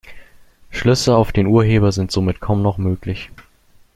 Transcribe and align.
Schlüsse 0.71 1.15
auf 1.15 1.31
den 1.31 1.45
Urheber 1.45 1.91
sind 1.91 2.09
somit 2.11 2.39
kaum 2.41 2.63
noch 2.63 2.79
möglich. 2.79 3.29